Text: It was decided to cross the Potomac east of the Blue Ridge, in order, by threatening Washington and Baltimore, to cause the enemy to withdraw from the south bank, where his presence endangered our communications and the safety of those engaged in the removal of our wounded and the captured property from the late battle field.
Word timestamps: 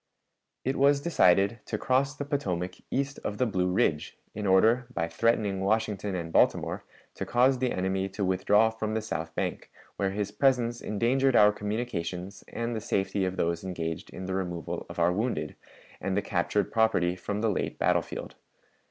It 0.65 0.77
was 0.77 0.99
decided 0.99 1.59
to 1.67 1.77
cross 1.77 2.15
the 2.15 2.25
Potomac 2.25 2.77
east 2.89 3.19
of 3.23 3.37
the 3.37 3.45
Blue 3.45 3.67
Ridge, 3.71 4.17
in 4.33 4.47
order, 4.47 4.87
by 4.91 5.07
threatening 5.07 5.61
Washington 5.61 6.15
and 6.15 6.31
Baltimore, 6.33 6.83
to 7.13 7.23
cause 7.23 7.59
the 7.59 7.71
enemy 7.71 8.09
to 8.09 8.25
withdraw 8.25 8.71
from 8.71 8.95
the 8.95 9.01
south 9.03 9.35
bank, 9.35 9.69
where 9.97 10.09
his 10.09 10.31
presence 10.31 10.81
endangered 10.81 11.35
our 11.35 11.51
communications 11.51 12.43
and 12.47 12.75
the 12.75 12.81
safety 12.81 13.25
of 13.25 13.37
those 13.37 13.63
engaged 13.63 14.09
in 14.09 14.25
the 14.25 14.33
removal 14.33 14.87
of 14.89 14.97
our 14.97 15.13
wounded 15.13 15.55
and 15.99 16.17
the 16.17 16.23
captured 16.23 16.71
property 16.71 17.15
from 17.15 17.41
the 17.41 17.49
late 17.51 17.77
battle 17.77 18.01
field. 18.01 18.33